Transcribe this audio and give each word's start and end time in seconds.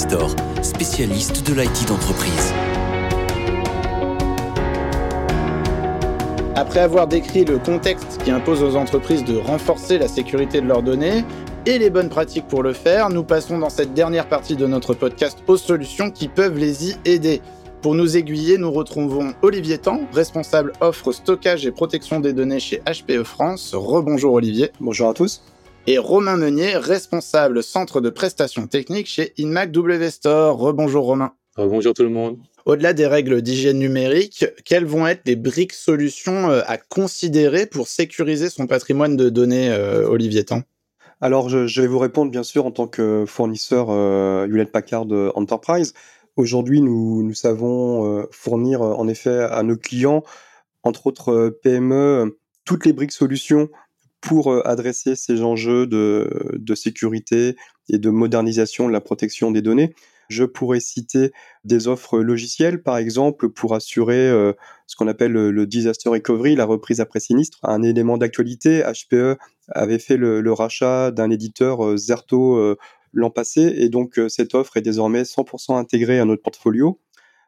Store, 0.00 0.34
spécialiste 0.62 1.46
de 1.46 1.52
l'IT 1.52 1.86
d'entreprise. 1.86 2.54
Après 6.56 6.80
avoir 6.80 7.06
décrit 7.06 7.44
le 7.44 7.58
contexte 7.58 8.18
qui 8.24 8.30
impose 8.30 8.62
aux 8.62 8.76
entreprises 8.76 9.24
de 9.24 9.36
renforcer 9.36 9.98
la 9.98 10.08
sécurité 10.08 10.62
de 10.62 10.66
leurs 10.66 10.82
données 10.82 11.22
et 11.66 11.78
les 11.78 11.90
bonnes 11.90 12.08
pratiques 12.08 12.48
pour 12.48 12.62
le 12.62 12.72
faire, 12.72 13.10
nous 13.10 13.24
passons 13.24 13.58
dans 13.58 13.68
cette 13.68 13.92
dernière 13.92 14.26
partie 14.26 14.56
de 14.56 14.66
notre 14.66 14.94
podcast 14.94 15.40
aux 15.46 15.58
solutions 15.58 16.10
qui 16.10 16.28
peuvent 16.28 16.56
les 16.56 16.92
y 16.92 16.96
aider. 17.04 17.42
Pour 17.82 17.94
nous 17.94 18.16
aiguiller, 18.16 18.56
nous 18.56 18.72
retrouvons 18.72 19.34
Olivier 19.42 19.76
Tan, 19.76 20.00
responsable 20.14 20.72
offre 20.80 21.12
stockage 21.12 21.66
et 21.66 21.72
protection 21.72 22.20
des 22.20 22.32
données 22.32 22.60
chez 22.60 22.80
HPE 22.86 23.22
France. 23.24 23.74
Rebonjour 23.74 24.32
Olivier. 24.32 24.70
Bonjour 24.80 25.10
à 25.10 25.12
tous. 25.12 25.42
Et 25.92 25.98
Romain 25.98 26.36
Meunier, 26.36 26.76
responsable 26.76 27.64
centre 27.64 28.00
de 28.00 28.10
prestations 28.10 28.68
techniques 28.68 29.08
chez 29.08 29.32
InMac 29.40 29.72
W 29.72 30.10
Store. 30.10 30.56
Rebonjour 30.56 31.04
Romain. 31.04 31.32
Bonjour 31.56 31.94
tout 31.94 32.04
le 32.04 32.10
monde. 32.10 32.38
Au-delà 32.64 32.92
des 32.92 33.08
règles 33.08 33.42
d'hygiène 33.42 33.80
numérique, 33.80 34.44
quelles 34.64 34.84
vont 34.84 35.08
être 35.08 35.22
les 35.26 35.34
briques 35.34 35.72
solutions 35.72 36.48
euh, 36.48 36.60
à 36.68 36.76
considérer 36.76 37.66
pour 37.66 37.88
sécuriser 37.88 38.50
son 38.50 38.68
patrimoine 38.68 39.16
de 39.16 39.30
données, 39.30 39.68
euh, 39.68 40.06
Olivier 40.06 40.44
Tan? 40.44 40.62
Alors, 41.20 41.48
je, 41.48 41.80
vais 41.80 41.88
vous 41.88 41.98
répondre 41.98 42.30
bien 42.30 42.44
sûr 42.44 42.66
en 42.66 42.70
tant 42.70 42.86
que 42.86 43.24
fournisseur 43.26 43.88
euh, 43.90 44.46
Hewlett 44.46 44.70
Packard 44.70 45.06
Enterprise. 45.34 45.94
Aujourd'hui, 46.36 46.82
nous, 46.82 47.24
nous 47.24 47.34
savons 47.34 48.20
euh, 48.20 48.28
fournir 48.30 48.80
en 48.82 49.08
effet 49.08 49.40
à 49.40 49.64
nos 49.64 49.76
clients, 49.76 50.22
entre 50.84 51.08
autres 51.08 51.58
PME, 51.64 52.38
toutes 52.64 52.86
les 52.86 52.92
briques 52.92 53.10
solutions 53.10 53.70
pour 54.20 54.66
adresser 54.66 55.16
ces 55.16 55.42
enjeux 55.42 55.86
de, 55.86 56.74
sécurité 56.74 57.56
et 57.88 57.98
de 57.98 58.10
modernisation 58.10 58.86
de 58.86 58.92
la 58.92 59.00
protection 59.00 59.50
des 59.50 59.62
données. 59.62 59.94
Je 60.28 60.44
pourrais 60.44 60.78
citer 60.78 61.32
des 61.64 61.88
offres 61.88 62.20
logicielles, 62.20 62.82
par 62.82 62.98
exemple, 62.98 63.48
pour 63.48 63.74
assurer 63.74 64.30
ce 64.86 64.96
qu'on 64.96 65.08
appelle 65.08 65.32
le, 65.32 65.66
disaster 65.66 66.08
recovery, 66.08 66.54
la 66.54 66.66
reprise 66.66 67.00
après 67.00 67.18
sinistre. 67.18 67.58
Un 67.62 67.82
élément 67.82 68.18
d'actualité, 68.18 68.82
HPE 68.82 69.38
avait 69.70 69.98
fait 69.98 70.16
le, 70.16 70.52
rachat 70.52 71.10
d'un 71.10 71.30
éditeur 71.30 71.96
Zerto 71.96 72.76
l'an 73.12 73.30
passé 73.30 73.72
et 73.76 73.88
donc 73.88 74.18
euh, 74.18 74.28
cette 74.28 74.54
offre 74.54 74.76
est 74.76 74.82
désormais 74.82 75.22
100% 75.22 75.76
intégrée 75.76 76.20
à 76.20 76.24
notre 76.24 76.42
portfolio. 76.42 77.00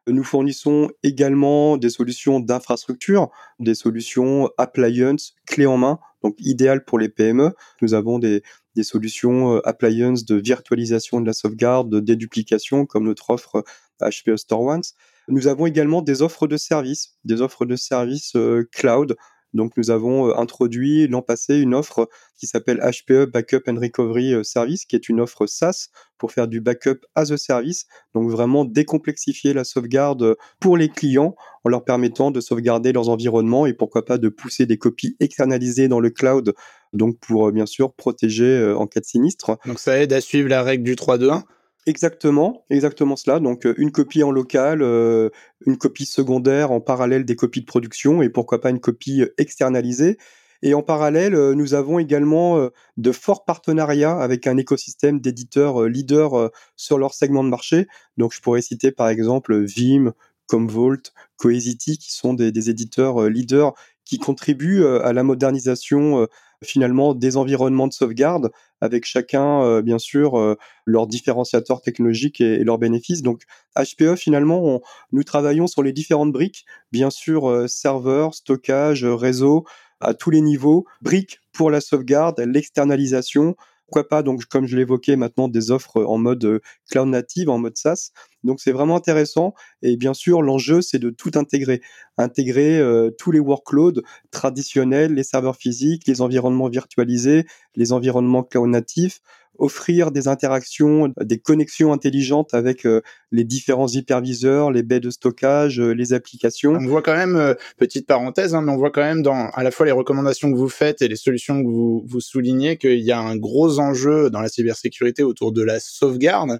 Nous 0.07 0.23
fournissons 0.23 0.89
également 1.01 1.77
des 1.77 1.89
solutions 1.89 2.41
d'infrastructure, 2.41 3.29
des 3.59 3.73
solutions 3.73 4.49
appliance 4.57 5.33
clé 5.47 5.65
en 5.65 5.77
main, 5.77 5.99
donc 6.23 6.35
idéales 6.39 6.83
pour 6.83 6.99
les 6.99 7.07
PME. 7.07 7.53
Nous 7.81 7.93
avons 7.93 8.19
des, 8.19 8.43
solutions 8.81 9.55
euh, 9.55 9.67
appliance 9.67 10.25
de 10.25 10.35
virtualisation 10.35 11.21
de 11.21 11.25
la 11.25 11.33
sauvegarde, 11.33 11.89
de 11.89 12.01
déduplication, 12.01 12.85
comme 12.85 13.05
notre 13.05 13.29
offre 13.29 13.63
HPE 14.01 14.35
Store 14.35 14.61
Ones. 14.61 14.83
Nous 15.29 15.47
avons 15.47 15.67
également 15.67 16.01
des 16.01 16.21
offres 16.21 16.47
de 16.47 16.57
services, 16.57 17.13
des 17.23 17.41
offres 17.41 17.65
de 17.65 17.77
services 17.77 18.35
euh, 18.35 18.67
cloud 18.73 19.15
donc 19.53 19.77
nous 19.77 19.91
avons 19.91 20.29
euh, 20.29 20.37
introduit 20.37 21.07
l'an 21.07 21.21
passé 21.21 21.57
une 21.57 21.73
offre 21.73 22.09
qui 22.35 22.47
s'appelle 22.47 22.79
HPE 22.79 23.25
Backup 23.31 23.61
and 23.67 23.79
Recovery 23.79 24.33
euh, 24.33 24.43
Service, 24.43 24.85
qui 24.85 24.95
est 24.95 25.09
une 25.09 25.19
offre 25.19 25.45
SaaS 25.45 25.89
pour 26.17 26.31
faire 26.31 26.47
du 26.47 26.61
backup 26.61 26.99
as 27.15 27.31
a 27.31 27.37
service, 27.37 27.85
donc 28.13 28.29
vraiment 28.29 28.65
décomplexifier 28.65 29.53
la 29.53 29.63
sauvegarde 29.63 30.35
pour 30.59 30.77
les 30.77 30.89
clients 30.89 31.35
en 31.63 31.69
leur 31.69 31.83
permettant 31.83 32.31
de 32.31 32.39
sauvegarder 32.39 32.93
leurs 32.93 33.09
environnements 33.09 33.65
et 33.65 33.73
pourquoi 33.73 34.05
pas 34.05 34.17
de 34.17 34.29
pousser 34.29 34.65
des 34.65 34.77
copies 34.77 35.15
externalisées 35.19 35.87
dans 35.87 35.99
le 35.99 36.09
cloud, 36.09 36.53
donc 36.93 37.19
pour 37.19 37.47
euh, 37.47 37.51
bien 37.51 37.65
sûr 37.65 37.93
protéger 37.93 38.73
en 38.77 38.87
cas 38.87 38.99
de 38.99 39.05
sinistre. 39.05 39.57
Donc 39.65 39.79
ça 39.79 39.99
aide 39.99 40.13
à 40.13 40.21
suivre 40.21 40.49
la 40.49 40.63
règle 40.63 40.83
du 40.83 40.95
3-2-1 40.95 41.43
Exactement, 41.85 42.63
exactement 42.69 43.17
cela. 43.17 43.39
Donc 43.39 43.65
euh, 43.65 43.73
une 43.77 43.91
copie 43.91 44.23
en 44.23 44.31
local, 44.31 44.81
euh, 44.81 45.29
une 45.65 45.77
copie 45.77 46.05
secondaire 46.05 46.71
en 46.71 46.79
parallèle 46.79 47.25
des 47.25 47.35
copies 47.35 47.59
de 47.61 47.65
production 47.65 48.21
et 48.21 48.29
pourquoi 48.29 48.61
pas 48.61 48.69
une 48.69 48.79
copie 48.79 49.21
euh, 49.21 49.33
externalisée. 49.37 50.17
Et 50.61 50.73
en 50.75 50.81
parallèle, 50.81 51.33
nous 51.33 51.73
avons 51.73 51.99
également 51.99 52.69
de 52.95 53.11
forts 53.11 53.43
partenariats 53.43 54.17
avec 54.17 54.47
un 54.47 54.55
écosystème 54.55 55.19
d'éditeurs 55.19 55.83
leaders 55.89 56.51
sur 56.77 56.97
leur 56.97 57.13
segment 57.13 57.43
de 57.43 57.49
marché. 57.49 57.85
Donc 58.15 58.33
je 58.33 58.39
pourrais 58.39 58.61
citer 58.61 58.93
par 58.93 59.09
exemple 59.09 59.61
Vim, 59.65 60.13
Commvault, 60.47 61.11
Cohesity, 61.35 61.97
qui 61.97 62.13
sont 62.13 62.33
des 62.33 62.69
éditeurs 62.69 63.27
leaders 63.27 63.73
qui 64.05 64.19
contribuent 64.19 64.85
à 64.85 65.11
la 65.11 65.23
modernisation 65.23 66.29
finalement 66.63 67.13
des 67.13 67.35
environnements 67.35 67.87
de 67.87 67.93
sauvegarde 67.93 68.49
avec 68.83 69.05
chacun, 69.05 69.63
euh, 69.63 69.81
bien 69.81 69.97
sûr, 69.97 70.37
euh, 70.37 70.57
leurs 70.85 71.07
différenciateurs 71.07 71.81
technologiques 71.81 72.41
et, 72.41 72.65
leurs 72.65 72.77
bénéfices. 72.77 73.21
Donc, 73.21 73.43
HPE, 73.77 74.17
finalement, 74.17 74.81
nous 75.13 75.23
travaillons 75.23 75.67
sur 75.67 75.83
les 75.83 75.93
différentes 75.93 76.33
briques, 76.33 76.65
bien 76.91 77.09
sûr, 77.09 77.49
euh, 77.49 77.67
serveur, 77.67 78.35
stockage, 78.35 79.05
réseau, 79.05 79.63
à 80.01 80.13
tous 80.13 80.31
les 80.31 80.41
niveaux, 80.41 80.85
briques 81.01 81.39
pour 81.53 81.71
la 81.71 81.79
sauvegarde, 81.79 82.41
l'externalisation, 82.41 83.55
pourquoi 83.87 84.07
pas, 84.07 84.23
donc, 84.23 84.45
comme 84.45 84.65
je 84.65 84.77
l'évoquais 84.77 85.15
maintenant, 85.15 85.47
des 85.47 85.71
offres 85.71 86.03
en 86.03 86.17
mode 86.17 86.43
euh, 86.45 86.59
cloud 86.89 87.07
native, 87.09 87.49
en 87.49 87.57
mode 87.57 87.77
SaaS. 87.77 88.11
Donc, 88.43 88.59
c'est 88.59 88.71
vraiment 88.71 88.95
intéressant. 88.95 89.53
Et 89.81 89.97
bien 89.97 90.13
sûr, 90.13 90.41
l'enjeu, 90.41 90.81
c'est 90.81 90.99
de 90.99 91.09
tout 91.09 91.31
intégrer. 91.35 91.81
Intégrer 92.17 92.79
euh, 92.79 93.11
tous 93.11 93.31
les 93.31 93.39
workloads 93.39 94.01
traditionnels, 94.31 95.13
les 95.13 95.23
serveurs 95.23 95.57
physiques, 95.57 96.07
les 96.07 96.21
environnements 96.21 96.69
virtualisés, 96.69 97.45
les 97.75 97.93
environnements 97.93 98.43
cloud 98.43 98.69
natifs, 98.69 99.19
offrir 99.59 100.11
des 100.11 100.27
interactions, 100.27 101.13
des 101.19 101.37
connexions 101.37 101.93
intelligentes 101.93 102.53
avec 102.53 102.85
euh, 102.85 103.01
les 103.31 103.43
différents 103.43 103.87
hyperviseurs, 103.87 104.71
les 104.71 104.83
baies 104.83 104.99
de 104.99 105.09
stockage, 105.09 105.79
euh, 105.79 105.91
les 105.91 106.13
applications. 106.13 106.73
On 106.73 106.87
voit 106.87 107.01
quand 107.01 107.15
même, 107.15 107.35
euh, 107.35 107.53
petite 107.77 108.07
parenthèse, 108.07 108.55
hein, 108.55 108.61
mais 108.61 108.71
on 108.71 108.77
voit 108.77 108.91
quand 108.91 109.03
même 109.03 109.21
dans 109.21 109.49
à 109.49 109.63
la 109.63 109.71
fois 109.71 109.85
les 109.85 109.91
recommandations 109.91 110.51
que 110.51 110.57
vous 110.57 110.69
faites 110.69 111.01
et 111.01 111.07
les 111.07 111.15
solutions 111.15 111.61
que 111.63 111.67
vous, 111.67 112.03
vous 112.07 112.21
soulignez 112.21 112.77
qu'il 112.77 112.99
y 112.99 113.11
a 113.11 113.19
un 113.19 113.35
gros 113.37 113.79
enjeu 113.79 114.29
dans 114.29 114.41
la 114.41 114.49
cybersécurité 114.49 115.23
autour 115.23 115.51
de 115.51 115.63
la 115.63 115.79
sauvegarde. 115.79 116.59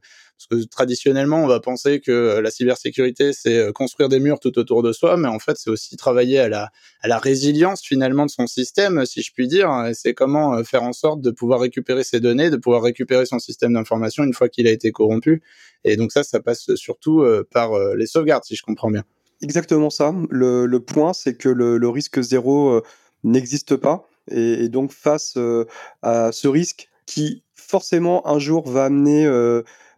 Parce 0.50 0.64
que 0.64 0.68
traditionnellement, 0.68 1.44
on 1.44 1.48
va 1.48 1.59
penser 1.59 2.00
que 2.00 2.12
euh, 2.12 2.42
la 2.42 2.52
cybersécurité, 2.52 3.34
c'est 3.34 3.58
euh, 3.58 3.72
construire 3.72 4.09
des 4.09 4.20
murs 4.20 4.40
tout 4.40 4.58
autour 4.58 4.84
de 4.84 4.92
soi, 4.92 5.18
mais 5.18 5.28
en 5.28 5.40
fait, 5.40 5.58
c'est 5.58 5.70
aussi 5.70 5.96
travailler 5.98 6.40
à 6.40 6.50
la, 6.50 7.18
résilience 7.18 7.81
finalement 7.81 8.26
de 8.26 8.31
son 8.31 8.48
système, 8.48 9.06
si 9.06 9.22
je 9.22 9.31
puis 9.34 9.48
dire. 9.48 9.70
C'est 9.94 10.14
comment 10.14 10.56
euh, 10.56 10.64
faire 10.64 10.84
en 10.84 10.94
sorte 10.94 11.22
de 11.22 11.31
pouvoir 11.31 11.59
récupérer 11.59 12.04
ses 12.04 12.20
données, 12.20 12.50
de 12.50 12.58
pouvoir 12.58 12.81
récupérer 12.81 13.26
son 13.26 13.40
système 13.40 13.74
d'information 13.74 14.24
une 14.24 14.34
fois 14.34 14.50
qu'il 14.50 14.68
a 14.68 14.72
été 14.72 14.92
corrompu. 14.92 15.42
Et 15.84 15.96
donc 15.96 16.12
ça, 16.12 16.24
ça 16.24 16.40
passe 16.40 16.74
surtout 16.75 17.25
par 17.52 17.78
les 17.96 18.06
sauvegardes, 18.06 18.46
si 18.46 18.56
je 18.56 18.64
comprends 18.64 18.90
bien. 18.90 19.04
Exactement 19.42 19.90
ça. 19.90 20.14
Le, 20.30 20.78
point, 20.80 21.14
c'est 21.14 21.36
que 21.36 21.50
le, 21.50 21.90
risque 21.90 22.22
zéro 22.22 22.81
n'existe 23.24 23.75
pas. 23.75 24.08
Et, 24.31 24.70
donc 24.70 24.94
face 24.94 25.38
à 26.02 26.31
ce 26.31 26.48
risque 26.48 26.88
qui 27.06 27.44
forcément 27.56 28.28
un 28.28 28.40
jour 28.40 28.68
va 28.69 28.86
amener 28.86 29.25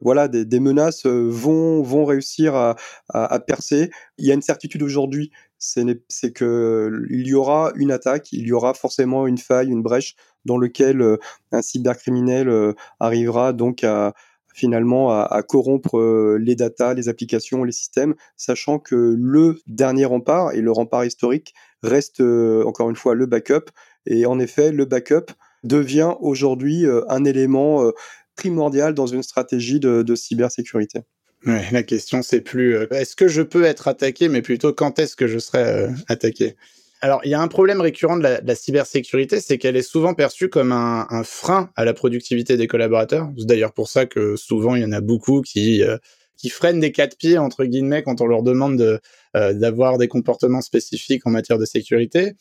voilà, 0.02 0.28
des, 0.28 0.60
menaces 0.60 1.06
euh, 1.06 1.28
vont, 1.30 1.82
vont 1.82 2.06
réussir 2.06 2.56
à, 2.56 3.40
percer. 3.40 3.90
Il 4.18 4.26
y 4.26 4.32
a 4.32 4.34
une 4.34 4.42
certitude 4.42 4.84
aujourd'hui, 4.84 5.32
c'est 5.58 6.34
qu'il 6.34 7.28
y 7.28 7.34
aura 7.34 7.72
une 7.76 7.92
attaque, 7.92 8.32
il 8.32 8.46
y 8.46 8.52
aura 8.52 8.74
forcément 8.74 9.28
une 9.28 9.38
faille, 9.38 9.70
une 9.70 9.82
brèche 9.82 10.16
dans 10.46 10.58
lequel 10.58 11.02
euh, 11.02 11.18
un 11.52 11.62
cybercriminel 11.62 12.50
euh, 12.50 12.74
arrivera 13.00 13.54
donc 13.54 13.84
à 13.84 14.14
finalement 14.54 15.12
à, 15.12 15.44
corrompre 15.44 16.38
les 16.40 16.56
datas, 16.56 16.94
les 16.94 17.10
applications, 17.10 17.66
les 17.66 17.74
systèmes, 17.74 18.16
sachant 18.38 18.80
que 18.80 18.96
le 18.96 19.60
dernier 19.68 20.06
rempart 20.06 20.54
et 20.54 20.62
le 20.62 20.72
rempart 20.72 21.04
historique 21.04 21.54
reste 21.84 22.22
encore 22.22 22.90
une 22.90 22.96
fois 22.96 23.16
le 23.16 23.26
backup. 23.26 23.66
Et 24.06 24.26
en 24.26 24.40
effet, 24.40 24.72
le 24.72 24.86
backup 24.86 25.34
devient 25.66 26.14
aujourd'hui 26.20 26.86
un 27.10 27.26
élément 27.26 27.92
primordial 28.36 28.94
dans 28.94 29.08
une 29.08 29.24
stratégie 29.24 29.80
de, 29.80 30.16
cybersécurité. 30.16 31.00
la 31.46 31.84
question 31.84 32.22
c'est 32.22 32.42
plus 32.42 32.76
euh, 32.76 32.88
est-ce 32.92 33.16
que 33.16 33.28
je 33.28 33.42
peux 33.42 33.64
être 33.64 33.88
attaqué, 33.88 34.30
mais 34.30 34.42
plutôt 34.42 34.74
quand 34.74 35.00
est-ce 35.00 35.16
que 35.16 35.28
je 35.28 35.40
serai 35.40 35.64
euh, 35.64 35.90
attaqué? 36.08 36.56
Alors, 37.02 37.22
il 37.24 37.30
y 37.30 37.36
a 37.36 37.42
un 37.42 37.48
problème 37.48 37.82
récurrent 37.82 38.18
de 38.18 38.24
la, 38.24 38.56
cybersécurité, 38.56 39.40
c'est 39.40 39.60
qu'elle 39.60 39.76
est 39.76 39.84
souvent 39.84 40.16
perçue 40.16 40.50
comme 40.50 40.72
un, 40.72 41.24
frein 41.24 41.70
à 41.76 41.86
la 41.86 41.94
productivité 41.94 42.58
des 42.58 42.66
collaborateurs. 42.66 43.30
C'est 43.38 43.46
d'ailleurs 43.46 43.74
pour 43.74 43.90
ça 43.90 44.08
que 44.08 44.36
souvent 44.38 44.76
il 44.76 44.82
y 44.82 44.86
en 44.86 44.92
a 44.92 45.02
beaucoup 45.02 45.42
qui 45.42 45.84
euh, 45.84 45.98
qui 46.38 46.50
freinent 46.50 46.80
des 46.80 46.92
quatre 46.92 47.16
pieds 47.18 47.38
entre 47.38 47.64
guillemets 47.64 48.02
quand 48.02 48.22
on 48.22 48.26
leur 48.26 48.44
demande 48.44 49.00
d'avoir 49.34 49.98
des 49.98 50.08
comportements 50.08 50.62
spécifiques 50.62 51.26
en 51.26 51.30
matière 51.30 51.58
de 51.58 51.66
sécurité. 51.66 52.34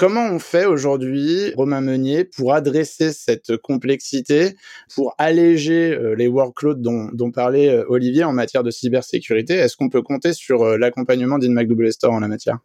Comment 0.00 0.30
on 0.32 0.38
fait 0.38 0.64
aujourd'hui, 0.64 1.52
Romain 1.56 1.82
Meunier, 1.82 2.24
pour 2.24 2.54
adresser 2.54 3.12
cette 3.12 3.58
complexité, 3.58 4.54
pour 4.94 5.14
alléger 5.18 5.92
euh, 5.92 6.14
les 6.14 6.26
workloads 6.26 6.80
dont, 7.12 7.30
parlait 7.30 7.68
euh, 7.68 7.84
Olivier 7.86 8.24
en 8.24 8.32
matière 8.32 8.62
de 8.62 8.70
cybersécurité? 8.70 9.52
Est-ce 9.52 9.76
qu'on 9.76 9.90
peut 9.90 10.00
compter 10.00 10.32
sur 10.32 10.62
euh, 10.62 10.78
l'accompagnement 10.78 11.36
d'InMac 11.36 11.68
Store 11.90 12.14
en 12.14 12.20
la 12.20 12.28
matière? 12.28 12.60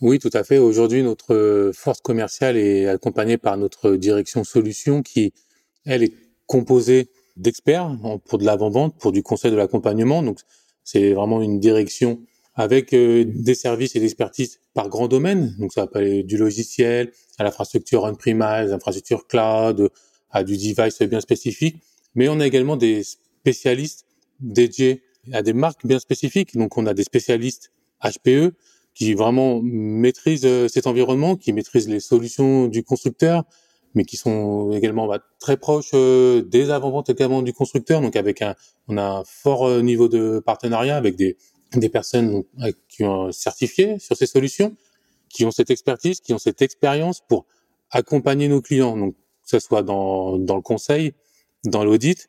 Oui, 0.00 0.18
tout 0.18 0.30
à 0.32 0.44
fait. 0.44 0.56
Aujourd'hui, 0.56 1.02
notre 1.02 1.72
force 1.74 2.00
commerciale 2.00 2.56
est 2.56 2.88
accompagnée 2.88 3.36
par 3.36 3.58
notre 3.58 3.96
direction 3.96 4.42
solution 4.42 5.02
qui, 5.02 5.34
elle, 5.84 6.02
est 6.02 6.14
composée 6.46 7.10
d'experts 7.36 7.98
pour 8.26 8.38
de 8.38 8.46
l'avant-vente, 8.46 8.96
pour 8.98 9.12
du 9.12 9.22
conseil 9.22 9.50
de 9.50 9.56
l'accompagnement. 9.56 10.22
Donc, 10.22 10.38
c'est 10.84 11.12
vraiment 11.12 11.42
une 11.42 11.60
direction 11.60 12.18
avec 12.58 12.92
euh, 12.92 13.24
des 13.24 13.54
services 13.54 13.94
et 13.94 14.00
d'expertise 14.00 14.58
par 14.74 14.88
grand 14.88 15.06
domaine. 15.06 15.54
Donc, 15.60 15.72
ça 15.72 15.82
va 15.82 16.00
aller 16.00 16.24
du 16.24 16.36
logiciel 16.36 17.12
à 17.38 17.44
l'infrastructure 17.44 18.02
on-premise, 18.02 18.70
l'infrastructure 18.70 19.28
cloud, 19.28 19.90
à 20.30 20.42
du 20.42 20.56
device 20.56 21.00
bien 21.02 21.20
spécifique. 21.20 21.76
Mais 22.16 22.28
on 22.28 22.40
a 22.40 22.46
également 22.46 22.76
des 22.76 23.04
spécialistes 23.04 24.06
dédiés 24.40 25.04
à 25.32 25.42
des 25.42 25.52
marques 25.52 25.86
bien 25.86 26.00
spécifiques. 26.00 26.56
Donc, 26.56 26.76
on 26.76 26.86
a 26.86 26.94
des 26.94 27.04
spécialistes 27.04 27.70
HPE 28.02 28.52
qui 28.92 29.14
vraiment 29.14 29.60
maîtrisent 29.62 30.44
euh, 30.44 30.66
cet 30.66 30.88
environnement, 30.88 31.36
qui 31.36 31.52
maîtrisent 31.52 31.88
les 31.88 32.00
solutions 32.00 32.66
du 32.66 32.82
constructeur, 32.82 33.44
mais 33.94 34.04
qui 34.04 34.16
sont 34.16 34.72
également 34.72 35.06
bah, 35.06 35.20
très 35.38 35.56
proches 35.56 35.92
euh, 35.94 36.42
des 36.42 36.70
avant-ventes 36.70 37.08
également 37.08 37.42
du 37.42 37.52
constructeur. 37.52 38.00
Donc 38.00 38.16
avec 38.16 38.42
un, 38.42 38.56
on 38.88 38.96
a 38.96 39.04
un 39.04 39.24
fort 39.24 39.80
niveau 39.80 40.08
de 40.08 40.42
partenariat 40.44 40.96
avec 40.96 41.14
des, 41.14 41.36
des 41.74 41.88
personnes 41.88 42.44
qui 42.88 43.04
ont 43.04 43.30
certifié 43.32 43.98
sur 43.98 44.16
ces 44.16 44.26
solutions, 44.26 44.76
qui 45.28 45.44
ont 45.44 45.50
cette 45.50 45.70
expertise, 45.70 46.20
qui 46.20 46.32
ont 46.32 46.38
cette 46.38 46.62
expérience 46.62 47.20
pour 47.20 47.46
accompagner 47.90 48.48
nos 48.48 48.62
clients. 48.62 48.96
Donc 48.96 49.14
que 49.14 49.50
ce 49.50 49.58
soit 49.58 49.82
dans, 49.82 50.38
dans 50.38 50.56
le 50.56 50.62
conseil, 50.62 51.14
dans 51.64 51.84
l'audit, 51.84 52.28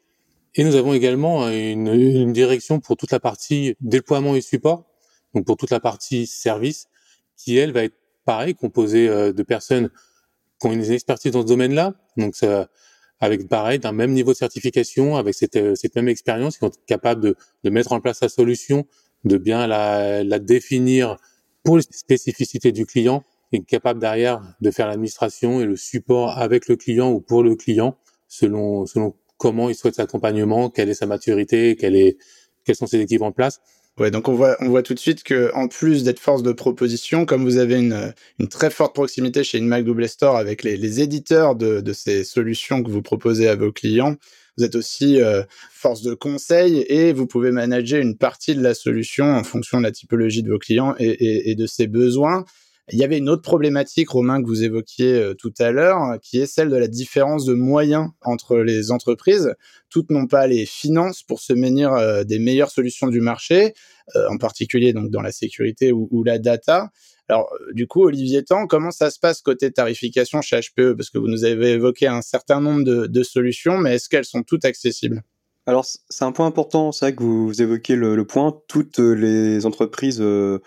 et 0.56 0.64
nous 0.64 0.76
avons 0.76 0.94
également 0.94 1.50
une, 1.50 1.88
une 1.88 2.34
direction 2.34 2.80
pour 2.80 2.98
toute 2.98 3.12
la 3.12 3.20
partie 3.20 3.76
déploiement 3.82 4.36
et 4.36 4.42
support 4.42 4.90
donc 5.34 5.46
pour 5.46 5.58
toute 5.58 5.70
la 5.70 5.80
partie 5.80 6.26
service, 6.28 6.88
qui 7.38 7.58
elle 7.58 7.72
va 7.72 7.84
être 7.84 7.96
pareil, 8.26 8.56
composée 8.56 9.08
euh, 9.08 9.32
de 9.32 9.44
personnes 9.44 9.90
qui 10.60 10.68
ont 10.68 10.74
une 10.74 10.84
expertise 10.84 11.32
dans 11.32 11.42
ce 11.42 11.48
domaine-là, 11.48 11.94
donc 12.18 12.36
ça, 12.36 12.70
avec 13.20 13.48
pareil 13.48 13.80
d'un 13.80 13.92
même 13.92 14.12
niveau 14.12 14.32
de 14.32 14.38
certification, 14.38 15.18
avec 15.18 15.36
cette, 15.36 15.56
euh, 15.56 15.76
cette 15.76 15.96
même 15.96 16.08
expérience, 16.10 16.58
qui 16.58 16.66
être 16.66 16.84
capables 16.86 17.22
de, 17.22 17.36
de 17.64 17.70
mettre 17.70 17.92
en 17.92 18.02
place 18.02 18.22
la 18.22 18.30
solution, 18.30 18.86
de 19.26 19.38
bien 19.38 19.68
la, 19.68 20.24
la 20.24 20.40
définir 20.40 21.18
pour 21.64 21.78
les 21.78 21.84
spécificités 21.84 22.72
du 22.72 22.86
client, 22.86 23.24
et 23.52 23.62
capable 23.64 24.00
derrière 24.00 24.42
de 24.62 24.72
faire 24.72 24.88
l'administration 24.88 25.62
et 25.62 25.66
le 25.66 25.76
support 25.76 26.38
avec 26.38 26.68
le 26.68 26.76
client 26.76 27.12
ou 27.12 27.20
pour 27.20 27.44
le 27.44 27.56
client, 27.56 27.98
selon 28.28 28.86
selon 28.86 29.16
comment 29.38 29.70
il 29.70 29.76
souhaite 29.76 29.96
cet 29.96 30.04
accompagnement, 30.04 30.70
quelle 30.70 30.90
est 30.90 30.94
sa 30.94 31.06
maturité, 31.06 31.76
quelle 31.76 31.96
est, 31.96 32.18
quelles 32.66 32.76
sont 32.76 32.88
ses 32.88 33.00
équipes 33.00 33.22
en 33.22 33.32
place. 33.32 33.62
Ouais, 33.98 34.12
donc 34.12 34.30
on 34.30 34.34
voit, 34.34 34.56
on 34.62 34.70
voit 34.70 34.84
tout 34.84 34.94
de 34.94 35.00
suite 35.00 35.24
que 35.24 35.52
en 35.54 35.68
plus 35.68 36.04
d'être 36.04 36.20
force 36.20 36.44
de 36.44 36.54
proposition, 36.54 37.26
comme 37.26 37.44
vous 37.44 37.58
avez 37.58 37.78
une, 37.78 38.14
une 38.40 38.48
très 38.48 38.70
forte 38.70 38.94
proximité 38.94 39.44
chez 39.44 39.58
une 39.58 39.68
Mac 39.68 39.84
Double 39.84 40.08
Store 40.08 40.38
avec 40.38 40.64
les, 40.64 40.78
les 40.78 41.02
éditeurs 41.02 41.56
de, 41.56 41.82
de, 41.82 41.94
ces 41.94 42.24
solutions 42.24 42.82
que 42.82 42.90
vous 42.92 43.02
proposez 43.02 43.50
à 43.50 43.56
vos 43.56 43.74
clients, 43.74 44.16
vous 44.58 44.64
êtes 44.64 44.76
aussi 44.76 45.22
euh, 45.22 45.44
force 45.72 46.02
de 46.02 46.14
conseil 46.14 46.86
et 46.88 47.14
vous 47.14 47.28
pouvez 47.28 47.52
manager 47.52 48.02
une 48.02 48.18
partie 48.18 48.56
de 48.56 48.62
la 48.62 48.74
solution 48.74 49.26
en 49.26 49.44
fonction 49.44 49.78
de 49.80 49.84
la 49.84 49.92
typologie 49.92 50.44
de 50.44 50.50
vos 50.50 50.58
clients 50.58 50.96
et, 51.00 51.56
de 51.56 51.66
ses 51.66 51.88
besoins. 51.88 52.46
Il 52.92 52.98
y 52.98 53.04
avait 53.04 53.20
une 53.20 53.30
autre 53.30 53.44
problématique, 53.44 54.10
Romain, 54.10 54.42
que 54.42 54.48
vous 54.48 54.64
évoquiez 54.64 55.14
euh, 55.14 55.34
tout 55.36 55.54
à 55.60 55.72
l'heure, 55.72 56.18
qui 56.24 56.40
est 56.40 56.48
celle 56.48 56.70
de 56.70 56.76
la 56.76 56.88
différence 56.88 57.46
de 57.46 57.54
moyens 57.54 58.10
entre 58.22 58.58
les 58.58 58.92
entreprises. 58.92 59.54
Toutes 59.90 60.10
n'ont 60.10 60.26
pas 60.26 60.48
les 60.48 60.66
finances 60.66 61.22
pour 61.22 61.40
se 61.40 61.54
menir 61.54 61.94
euh, 61.94 62.24
des 62.24 62.40
meilleures 62.40 62.72
solutions 62.72 63.08
du 63.08 63.22
marché, 63.22 63.74
en 64.28 64.38
particulier 64.38 64.92
donc 64.92 65.12
dans 65.12 65.22
la 65.22 65.32
sécurité 65.32 65.92
ou 65.92 66.24
la 66.24 66.40
data. 66.40 66.90
Alors, 67.30 67.54
du 67.74 67.86
coup, 67.86 68.04
Olivier 68.04 68.44
Tan, 68.44 68.66
comment 68.66 68.90
ça 68.90 69.12
se 69.12 69.20
passe 69.20 69.42
côté 69.42 69.72
tarification 69.72 70.42
chez 70.42 70.60
HPE 70.60 70.94
Parce 70.94 71.12
que 71.12 71.20
vous 71.20 71.28
nous 71.28 71.46
avez 71.46 71.74
évoqué 71.74 72.08
un 72.08 72.24
certain 72.24 72.60
nombre 72.60 72.84
de, 72.84 73.24
solutions, 73.24 73.78
mais 73.78 73.96
est-ce 73.96 74.10
qu'elles 74.10 74.26
sont 74.26 74.42
toutes 74.42 74.66
accessibles? 74.66 75.22
Alors, 75.68 75.86
c'est 75.86 76.26
un 76.26 76.32
point 76.32 76.48
important, 76.48 76.92
c'est 76.92 77.06
vrai 77.06 77.16
que 77.16 77.22
vous 77.22 77.62
évoquez 77.62 77.96
le, 77.96 78.26
point. 78.26 78.60
Toutes 78.68 78.98
les 78.98 79.68
entreprises 79.68 80.20
euh, 80.22 80.58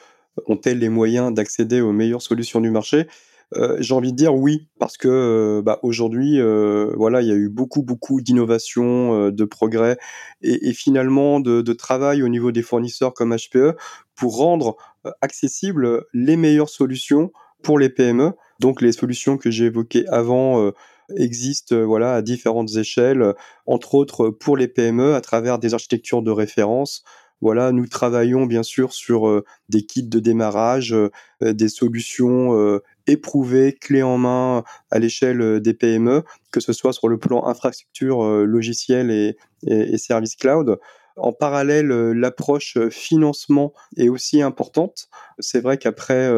ont-elles 0.47 0.79
les 0.79 0.89
moyens 0.89 1.35
d'accéder 1.35 1.81
aux 1.81 1.93
meilleures 1.93 2.23
solutions 2.23 2.61
du 2.61 2.71
marché? 2.71 3.09
Euh, 3.57 3.77
J'ai 3.81 3.95
envie 3.95 4.13
de 4.13 4.17
dire 4.17 4.35
oui, 4.35 4.69
parce 4.79 4.97
que 4.97 5.09
euh, 5.09 5.63
bah, 5.63 5.79
aujourd'hui, 5.83 6.41
euh, 6.41 6.93
voilà, 6.97 7.23
il 7.23 7.29
y 7.29 7.33
a 7.33 7.35
eu 7.35 7.49
beaucoup, 7.49 7.83
beaucoup 7.83 8.21
d'innovation, 8.21 9.31
de 9.31 9.45
progrès 9.45 9.99
et, 10.43 10.73
finalement 10.73 11.41
de, 11.41 11.73
travail 11.73 12.23
au 12.23 12.29
niveau 12.29 12.53
des 12.53 12.63
fournisseurs 12.63 13.15
comme 13.15 13.35
HPE 13.35 13.77
pour 14.15 14.37
rendre 14.37 14.77
accessibles 15.21 16.05
les 16.13 16.37
meilleures 16.37 16.69
solutions 16.69 17.33
pour 17.63 17.79
les 17.79 17.89
PME. 17.89 18.33
Donc 18.61 18.83
les 18.83 18.93
solutions 18.93 19.37
que 19.37 19.51
j'ai 19.51 19.67
évoquées 19.67 20.07
avant 20.09 20.71
existent 21.17 21.77
voilà 21.85 22.15
à 22.15 22.23
différentes 22.23 22.77
échelles, 22.77 23.35
entre 23.67 23.95
autres 23.95 24.29
pour 24.29 24.57
les 24.57 24.69
PME 24.69 25.15
à 25.15 25.21
travers 25.21 25.59
des 25.59 25.75
architectures 25.75 26.23
de 26.23 26.31
référence, 26.31 27.03
voilà, 27.41 27.73
nous 27.73 27.89
travaillons 27.89 28.47
bien 28.47 28.63
sûr 28.63 28.93
sur 28.93 29.43
des 29.69 29.83
kits 29.83 30.05
de 30.05 30.21
démarrage, 30.21 30.95
des 31.41 31.69
solutions 31.69 32.81
éprouvées, 33.07 33.73
clés 33.73 34.03
en 34.03 34.19
main 34.19 34.65
à 34.91 34.99
l'échelle 34.99 35.61
des 35.61 35.75
PME, 35.75 36.23
que 36.51 36.61
ce 36.61 36.73
soit 36.73 36.93
sur 36.93 37.09
le 37.09 37.19
plan 37.19 37.47
infrastructure, 37.47 38.25
logiciel 38.45 39.11
et, 39.11 39.37
et, 39.67 39.99
service 39.99 40.37
cloud. 40.37 40.79
En 41.17 41.33
parallèle, 41.33 41.89
l'approche 41.89 42.79
financement 42.89 43.73
est 43.97 44.09
aussi 44.09 44.43
importante. 44.43 45.09
C'est 45.39 45.61
vrai 45.61 45.79
qu'après 45.79 46.31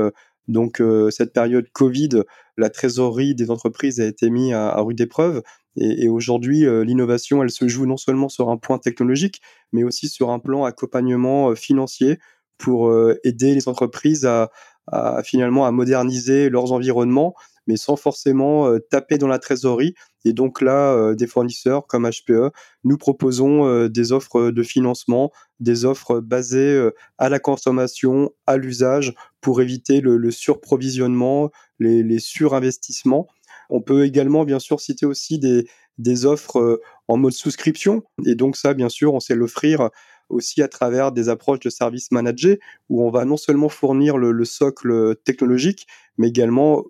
donc 0.48 0.82
cette 1.10 1.32
période 1.32 1.68
Covid, 1.72 2.24
la 2.56 2.70
trésorerie 2.70 3.34
des 3.34 3.50
entreprises 3.50 4.00
a 4.00 4.06
été 4.06 4.30
mise 4.30 4.52
à, 4.52 4.80
rude 4.80 5.00
épreuve. 5.00 5.42
Et, 5.76 6.08
aujourd'hui, 6.08 6.66
euh, 6.66 6.84
l'innovation, 6.84 7.42
elle 7.42 7.50
se 7.50 7.66
joue 7.66 7.86
non 7.86 7.96
seulement 7.96 8.28
sur 8.28 8.48
un 8.48 8.56
point 8.56 8.78
technologique, 8.78 9.40
mais 9.72 9.82
aussi 9.82 10.08
sur 10.08 10.30
un 10.30 10.38
plan 10.38 10.64
accompagnement 10.64 11.50
euh, 11.50 11.54
financier 11.56 12.18
pour 12.58 12.88
euh, 12.88 13.18
aider 13.24 13.54
les 13.54 13.68
entreprises 13.68 14.24
à, 14.24 14.50
à, 14.86 15.22
finalement 15.22 15.66
à 15.66 15.70
moderniser 15.70 16.50
leurs 16.50 16.72
environnements, 16.72 17.34
mais 17.66 17.76
sans 17.76 17.96
forcément 17.96 18.78
taper 18.90 19.16
dans 19.16 19.28
la 19.28 19.38
trésorerie. 19.38 19.94
Et 20.26 20.32
donc 20.34 20.60
là, 20.60 21.14
des 21.14 21.26
fournisseurs 21.26 21.86
comme 21.86 22.08
HPE, 22.08 22.50
nous 22.84 22.98
proposons 22.98 23.88
des 23.88 24.12
offres 24.12 24.50
de 24.50 24.62
financement, 24.62 25.32
des 25.60 25.86
offres 25.86 26.20
basées 26.20 26.90
à 27.16 27.30
la 27.30 27.38
consommation, 27.38 28.30
à 28.46 28.58
l'usage, 28.58 29.14
pour 29.40 29.62
éviter 29.62 30.02
le, 30.02 30.30
surprovisionnement, 30.30 31.50
les, 31.78 32.18
surinvestissements 32.18 33.28
on 33.70 33.80
peut 33.80 34.04
également, 34.04 34.44
bien 34.44 34.58
sûr, 34.58 34.80
citer 34.80 35.06
aussi 35.06 35.38
des, 35.38 36.26
offres 36.26 36.58
euh, 36.58 36.82
en 37.08 37.16
mode 37.16 37.32
souscription. 37.32 38.02
Et 38.26 38.34
donc 38.34 38.56
ça, 38.56 38.74
bien 38.74 38.88
sûr, 38.88 39.14
on 39.14 39.20
sait 39.20 39.34
l'offrir 39.34 39.90
aussi 40.28 40.62
à 40.62 40.68
travers 40.68 41.12
des 41.12 41.28
approches 41.28 41.60
de 41.60 41.70
services 41.70 42.10
managés, 42.10 42.60
où 42.88 43.04
on 43.04 43.10
va 43.10 43.24
non 43.24 43.36
seulement 43.36 43.68
fournir 43.68 44.16
le, 44.18 44.32
le 44.32 44.44
socle 44.44 45.16
technologique, 45.24 45.86
mais 46.18 46.28
également 46.28 46.84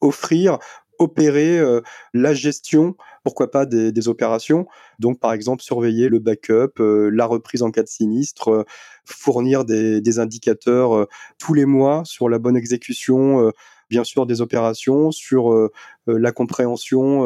offrir 0.00 0.58
opérer 1.00 1.58
euh, 1.58 1.80
la 2.12 2.34
gestion, 2.34 2.94
pourquoi 3.24 3.50
pas 3.50 3.66
des, 3.66 4.08
opérations. 4.08 4.66
Donc, 4.98 5.18
par 5.18 5.32
exemple, 5.32 5.62
surveiller 5.62 6.08
le 6.08 6.18
backup, 6.18 6.78
euh, 6.78 7.10
la 7.12 7.26
reprise 7.26 7.62
en 7.62 7.70
cas 7.70 7.82
de 7.82 7.88
sinistre, 7.88 8.50
euh, 8.50 8.64
fournir 9.06 9.64
des, 9.64 10.18
indicateurs 10.18 11.06
tous 11.38 11.54
les 11.54 11.64
mois 11.64 12.02
sur 12.04 12.28
la 12.28 12.38
bonne 12.38 12.56
exécution 12.56 13.52
bien 13.88 14.04
sûr 14.04 14.26
des 14.26 14.40
opérations, 14.40 15.12
sur 15.12 15.70
la 16.06 16.32
compréhension 16.32 17.20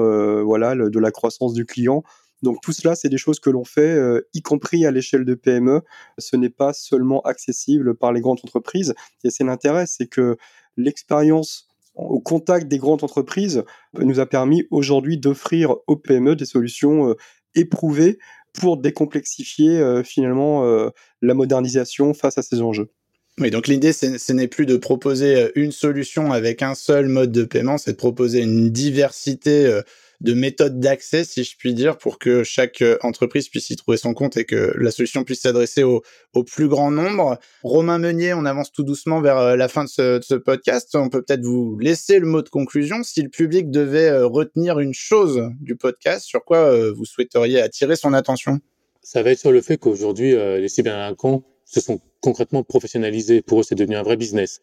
voilà, 0.44 0.74
de 0.76 0.98
la 0.98 1.10
croissance 1.10 1.54
du 1.54 1.64
client. 1.64 2.04
Donc 2.42 2.60
tout 2.62 2.72
cela, 2.72 2.94
c'est 2.94 3.08
des 3.08 3.18
choses 3.18 3.40
que 3.40 3.50
l'on 3.50 3.64
fait, 3.64 3.80
euh, 3.80 4.20
y 4.34 4.42
compris 4.42 4.86
à 4.86 4.90
l'échelle 4.90 5.24
de 5.24 5.34
PME. 5.34 5.80
Ce 6.18 6.36
n'est 6.36 6.50
pas 6.50 6.72
seulement 6.72 7.20
accessible 7.22 7.96
par 7.96 8.12
les 8.12 8.20
grandes 8.20 8.40
entreprises. 8.44 8.94
Et 9.24 9.30
c'est 9.30 9.44
l'intérêt, 9.44 9.86
c'est 9.86 10.06
que 10.06 10.36
l'expérience 10.76 11.68
au 11.94 12.20
contact 12.20 12.66
des 12.66 12.78
grandes 12.78 13.04
entreprises 13.04 13.62
nous 13.98 14.18
a 14.18 14.26
permis 14.26 14.66
aujourd'hui 14.70 15.16
d'offrir 15.16 15.76
aux 15.86 15.96
PME 15.96 16.36
des 16.36 16.44
solutions 16.44 17.10
euh, 17.10 17.14
éprouvées 17.54 18.18
pour 18.52 18.76
décomplexifier 18.76 19.78
euh, 19.78 20.02
finalement 20.02 20.64
la 21.22 21.34
modernisation 21.34 22.14
face 22.14 22.38
à 22.38 22.42
ces 22.42 22.60
enjeux. 22.60 22.90
Oui, 23.40 23.50
donc 23.50 23.66
l'idée, 23.66 23.92
ce 23.92 24.32
n'est 24.32 24.46
plus 24.46 24.66
de 24.66 24.76
proposer 24.76 25.50
une 25.56 25.72
solution 25.72 26.32
avec 26.32 26.62
un 26.62 26.76
seul 26.76 27.08
mode 27.08 27.32
de 27.32 27.44
paiement, 27.44 27.78
c'est 27.78 27.92
de 27.92 27.96
proposer 27.96 28.40
une 28.40 28.70
diversité 28.70 29.80
de 30.24 30.32
méthodes 30.32 30.80
d'accès, 30.80 31.22
si 31.22 31.44
je 31.44 31.54
puis 31.56 31.74
dire, 31.74 31.98
pour 31.98 32.18
que 32.18 32.42
chaque 32.44 32.80
euh, 32.80 32.96
entreprise 33.02 33.48
puisse 33.50 33.68
y 33.68 33.76
trouver 33.76 33.98
son 33.98 34.14
compte 34.14 34.38
et 34.38 34.44
que 34.46 34.74
la 34.78 34.90
solution 34.90 35.22
puisse 35.22 35.42
s'adresser 35.42 35.82
au, 35.82 36.02
plus 36.46 36.66
grand 36.66 36.90
nombre. 36.90 37.38
Romain 37.62 37.98
Meunier, 37.98 38.34
on 38.34 38.44
avance 38.44 38.72
tout 38.72 38.82
doucement 38.82 39.20
vers 39.20 39.56
la 39.56 39.68
fin 39.68 39.84
de 39.84 39.88
ce, 39.88 40.34
podcast. 40.34 40.94
On 40.94 41.08
peut 41.08 41.22
peut-être 41.22 41.44
vous 41.44 41.78
laisser 41.78 42.18
le 42.18 42.26
mot 42.26 42.42
de 42.42 42.48
conclusion. 42.48 43.02
Si 43.02 43.22
le 43.22 43.28
public 43.28 43.70
devait 43.70 44.22
retenir 44.22 44.80
une 44.80 44.94
chose 44.94 45.42
du 45.60 45.76
podcast, 45.76 46.26
sur 46.26 46.44
quoi 46.44 46.90
vous 46.90 47.04
souhaiteriez 47.04 47.60
attirer 47.60 47.96
son 47.96 48.12
attention? 48.12 48.58
Ça 49.02 49.22
va 49.22 49.30
être 49.30 49.38
sur 49.38 49.52
le 49.52 49.60
fait 49.60 49.76
qu'aujourd'hui, 49.76 50.32
les 50.32 50.68
cyberdélinquants 50.68 51.44
se 51.64 51.80
sont 51.80 52.00
concrètement 52.20 52.62
professionnalisés. 52.62 53.42
Pour 53.42 53.60
eux, 53.60 53.62
c'est 53.62 53.74
devenu 53.74 53.96
un 53.96 54.02
vrai 54.02 54.16
business. 54.16 54.60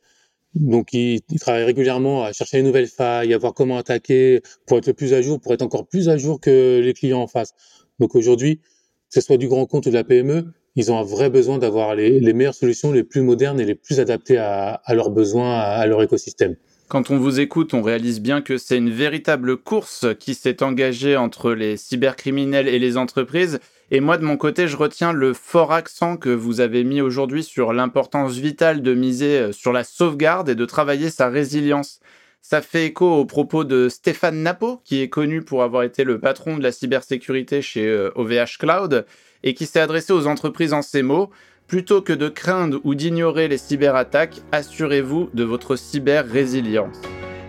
Donc, 0.55 0.93
ils, 0.93 1.21
ils, 1.29 1.39
travaillent 1.39 1.63
régulièrement 1.63 2.23
à 2.23 2.33
chercher 2.33 2.57
les 2.57 2.63
nouvelles 2.63 2.87
failles, 2.87 3.33
à 3.33 3.37
voir 3.37 3.53
comment 3.53 3.77
attaquer 3.77 4.41
pour 4.67 4.77
être 4.77 4.91
plus 4.91 5.13
à 5.13 5.21
jour, 5.21 5.39
pour 5.39 5.53
être 5.53 5.61
encore 5.61 5.87
plus 5.87 6.09
à 6.09 6.17
jour 6.17 6.41
que 6.41 6.81
les 6.83 6.93
clients 6.93 7.21
en 7.21 7.27
face. 7.27 7.53
Donc 7.99 8.15
aujourd'hui, 8.15 8.57
que 8.57 9.19
ce 9.19 9.21
soit 9.21 9.37
du 9.37 9.47
grand 9.47 9.65
compte 9.65 9.85
ou 9.85 9.89
de 9.89 9.95
la 9.95 10.03
PME, 10.03 10.45
ils 10.75 10.91
ont 10.91 10.97
un 10.97 11.03
vrai 11.03 11.29
besoin 11.29 11.57
d'avoir 11.57 11.95
les, 11.95 12.33
meilleures 12.33 12.55
solutions, 12.55 12.91
les 12.91 13.03
plus 13.03 13.21
modernes 13.21 13.59
et 13.59 13.65
les 13.65 13.75
plus 13.75 13.99
adaptées 13.99 14.37
à, 14.37 14.81
leurs 14.89 15.09
besoins, 15.09 15.59
à, 15.59 15.85
leur 15.85 16.01
écosystème. 16.01 16.55
Quand 16.87 17.09
on 17.09 17.17
vous 17.17 17.39
écoute, 17.39 17.73
on 17.73 17.81
réalise 17.81 18.19
bien 18.21 18.41
que 18.41 18.57
c'est 18.57 18.77
une 18.77 18.89
véritable 18.89 19.57
course 19.57 20.07
qui 20.19 20.33
s'est 20.33 20.63
engagée 20.63 21.15
entre 21.15 21.53
les 21.53 21.77
cybercriminels 21.77 22.67
et 22.67 22.79
les 22.79 22.97
entreprises. 22.97 23.59
Et 23.93 23.99
moi, 23.99 24.17
de 24.17 24.23
mon 24.23 24.37
côté, 24.37 24.69
je 24.69 24.77
retiens 24.77 25.11
le 25.11 25.33
fort 25.33 25.73
accent 25.73 26.15
que 26.15 26.29
vous 26.29 26.61
avez 26.61 26.85
mis 26.85 27.01
aujourd'hui 27.01 27.43
sur 27.43 27.73
l'importance 27.73 28.37
vitale 28.37 28.81
de 28.81 28.93
miser 28.93 29.37
euh, 29.37 29.51
sur 29.51 29.73
la 29.73 29.83
sauvegarde 29.83 30.47
et 30.47 30.55
de 30.55 30.63
travailler 30.63 31.09
sa 31.09 31.27
résilience. 31.27 31.99
Ça 32.41 32.61
fait 32.61 32.85
écho 32.85 33.05
aux 33.05 33.25
propos 33.25 33.65
de 33.65 33.89
Stéphane 33.89 34.43
Napo, 34.43 34.81
qui 34.85 35.01
est 35.01 35.09
connu 35.09 35.41
pour 35.41 35.61
avoir 35.61 35.83
été 35.83 36.05
le 36.05 36.19
patron 36.19 36.57
de 36.57 36.63
la 36.63 36.71
cybersécurité 36.71 37.61
chez 37.61 38.09
OVH 38.15 38.31
euh, 38.31 38.45
Cloud 38.57 39.05
et 39.43 39.53
qui 39.53 39.65
s'est 39.65 39.81
adressé 39.81 40.13
aux 40.13 40.25
entreprises 40.25 40.71
en 40.71 40.81
ces 40.81 41.03
mots. 41.03 41.29
Plutôt 41.67 42.01
que 42.01 42.13
de 42.13 42.29
craindre 42.29 42.79
ou 42.85 42.95
d'ignorer 42.95 43.49
les 43.49 43.57
cyberattaques, 43.57 44.41
assurez-vous 44.53 45.29
de 45.33 45.43
votre 45.43 45.75
cyber-résilience. 45.75 47.01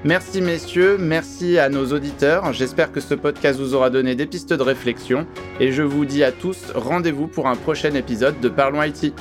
Merci 0.04 0.40
messieurs, 0.40 0.98
merci 0.98 1.58
à 1.58 1.68
nos 1.68 1.92
auditeurs. 1.92 2.52
J'espère 2.52 2.90
que 2.90 2.98
ce 2.98 3.14
podcast 3.14 3.60
vous 3.60 3.74
aura 3.74 3.88
donné 3.88 4.16
des 4.16 4.26
pistes 4.26 4.52
de 4.52 4.62
réflexion 4.62 5.28
et 5.60 5.70
je 5.70 5.84
vous 5.84 6.04
dis 6.04 6.24
à 6.24 6.32
tous 6.32 6.72
rendez-vous 6.74 7.28
pour 7.28 7.46
un 7.46 7.54
prochain 7.54 7.94
épisode 7.94 8.40
de 8.40 8.48
Parlons 8.48 8.82
IT. 8.82 9.14